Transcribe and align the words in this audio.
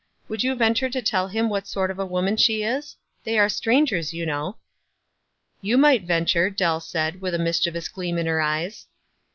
Would 0.29 0.41
you 0.43 0.55
venture 0.55 0.89
to 0.89 0.99
tell 1.03 1.27
him 1.27 1.47
what 1.47 1.67
sort 1.67 1.91
of 1.91 1.99
a 1.99 2.05
woman 2.07 2.35
she 2.35 2.63
is? 2.63 2.95
They 3.23 3.37
are 3.37 3.47
strangers, 3.47 4.15
you 4.15 4.25
know." 4.25 4.55
"You 5.61 5.77
might 5.77 6.05
venture," 6.05 6.49
Dell 6.49 6.79
said, 6.79 7.21
with 7.21 7.35
a 7.35 7.37
mis 7.37 7.63
chievous 7.63 7.87
gleam 7.93 8.17
in 8.17 8.25
her 8.25 8.41
eyes. 8.41 8.87